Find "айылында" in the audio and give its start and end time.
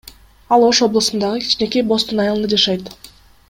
2.27-2.53